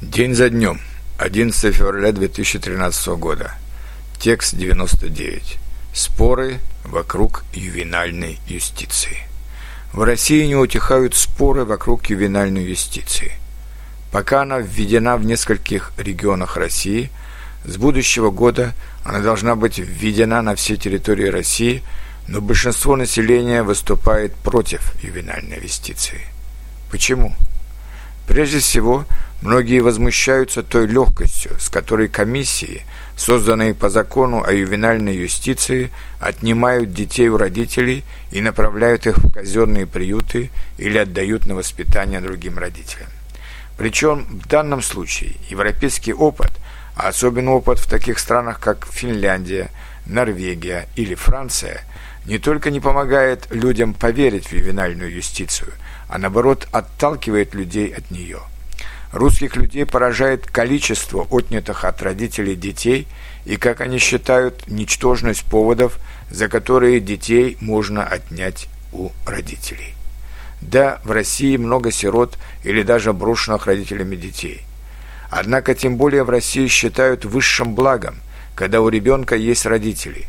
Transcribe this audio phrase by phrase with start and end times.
[0.00, 0.80] День за днем.
[1.18, 3.54] 11 февраля 2013 года.
[4.20, 5.58] Текст 99.
[5.92, 9.18] Споры вокруг ювенальной юстиции.
[9.92, 13.32] В России не утихают споры вокруг ювенальной юстиции.
[14.12, 17.10] Пока она введена в нескольких регионах России,
[17.64, 21.82] с будущего года она должна быть введена на все территории России,
[22.28, 26.20] но большинство населения выступает против ювенальной юстиции.
[26.88, 27.34] Почему?
[28.28, 29.04] Прежде всего,
[29.42, 32.82] многие возмущаются той легкостью, с которой комиссии,
[33.16, 39.86] созданные по закону о ювенальной юстиции, отнимают детей у родителей и направляют их в казенные
[39.86, 43.08] приюты или отдают на воспитание другим родителям.
[43.76, 46.52] Причем в данном случае европейский опыт,
[46.96, 49.70] а особенно опыт в таких странах, как Финляндия,
[50.06, 51.82] Норвегия или Франция,
[52.24, 55.72] не только не помогает людям поверить в ювенальную юстицию–
[56.08, 58.40] а наоборот отталкивает людей от нее.
[59.12, 63.06] Русских людей поражает количество отнятых от родителей детей
[63.46, 65.98] и, как они считают, ничтожность поводов,
[66.30, 69.94] за которые детей можно отнять у родителей.
[70.60, 74.62] Да, в России много сирот или даже брошенных родителями детей.
[75.30, 78.16] Однако тем более в России считают высшим благом,
[78.54, 80.26] когда у ребенка есть родители.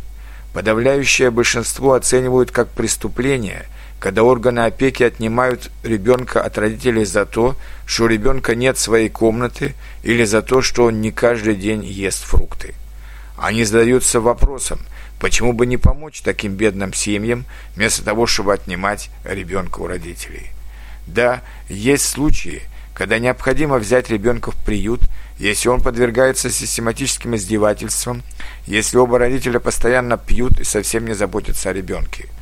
[0.54, 3.66] Подавляющее большинство оценивают как преступление–
[4.00, 7.56] когда органы опеки отнимают ребенка от родителей за то,
[7.86, 12.24] что у ребенка нет своей комнаты или за то, что он не каждый день ест
[12.24, 12.74] фрукты.
[13.38, 14.80] Они задаются вопросом,
[15.20, 20.48] почему бы не помочь таким бедным семьям, вместо того, чтобы отнимать ребенка у родителей.
[21.06, 22.62] Да, есть случаи,
[22.94, 25.02] когда необходимо взять ребенка в приют,
[25.38, 28.24] если он подвергается систематическим издевательствам,
[28.66, 32.28] если оба родителя постоянно пьют и совсем не заботятся о ребенке–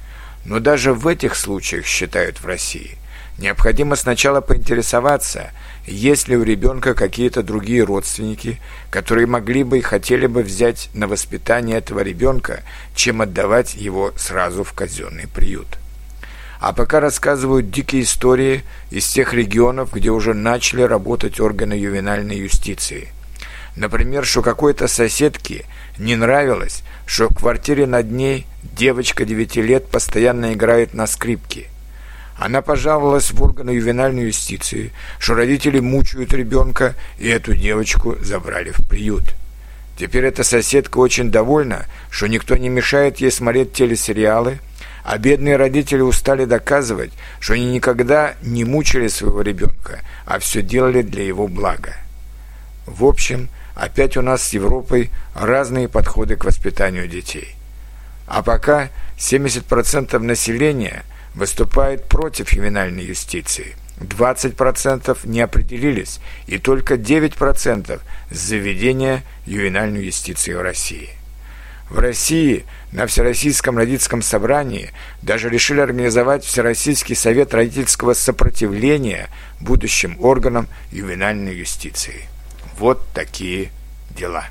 [0.47, 2.97] но даже в этих случаях, считают в России,
[3.37, 5.51] необходимо сначала поинтересоваться,
[5.85, 8.59] есть ли у ребенка какие-то другие родственники,
[8.89, 12.63] которые могли бы и хотели бы взять на воспитание этого ребенка,
[12.95, 15.67] чем отдавать его сразу в казенный приют.
[16.61, 23.09] А пока рассказывают дикие истории из тех регионов, где уже начали работать органы ювенальной юстиции.
[23.77, 25.65] Например, что какой-то соседке
[25.97, 28.45] не нравилось, что в квартире над ней
[28.77, 31.65] Девочка девяти лет постоянно играет на скрипке.
[32.37, 38.87] Она пожаловалась в органы ювенальной юстиции, что родители мучают ребенка, и эту девочку забрали в
[38.87, 39.33] приют.
[39.97, 44.59] Теперь эта соседка очень довольна, что никто не мешает ей смотреть телесериалы,
[45.03, 51.01] а бедные родители устали доказывать, что они никогда не мучили своего ребенка, а все делали
[51.01, 51.95] для его блага.
[52.85, 57.55] В общем, опять у нас с Европой разные подходы к воспитанию детей.
[58.25, 61.03] А пока 70% населения
[61.35, 67.99] выступает против ювенальной юстиции, 20% не определились и только 9%
[68.31, 71.09] за введение ювенальной юстиции в России.
[71.89, 79.29] В России на Всероссийском родительском собрании даже решили организовать Всероссийский совет родительского сопротивления
[79.61, 82.27] будущим органам ювенальной юстиции.
[82.77, 83.71] Вот такие
[84.11, 84.45] дела.